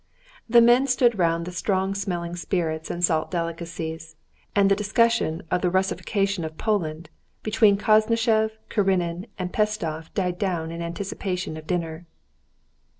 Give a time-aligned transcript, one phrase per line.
[0.49, 4.15] The men stood round the strong smelling spirits and salt delicacies,
[4.55, 7.11] and the discussion of the Russification of Poland
[7.43, 12.07] between Koznishev, Karenin, and Pestsov died down in anticipation of dinner.